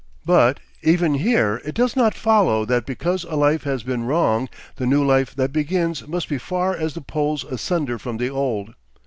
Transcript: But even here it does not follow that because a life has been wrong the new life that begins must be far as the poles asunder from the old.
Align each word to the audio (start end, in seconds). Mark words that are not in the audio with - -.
But 0.25 0.59
even 0.81 1.13
here 1.13 1.61
it 1.63 1.75
does 1.75 1.95
not 1.95 2.15
follow 2.15 2.65
that 2.65 2.87
because 2.87 3.23
a 3.23 3.35
life 3.35 3.65
has 3.65 3.83
been 3.83 4.03
wrong 4.03 4.49
the 4.77 4.87
new 4.87 5.03
life 5.05 5.35
that 5.35 5.53
begins 5.53 6.07
must 6.07 6.27
be 6.27 6.39
far 6.39 6.75
as 6.75 6.95
the 6.95 7.01
poles 7.01 7.43
asunder 7.43 7.99
from 7.99 8.17
the 8.17 8.31
old. 8.31 8.73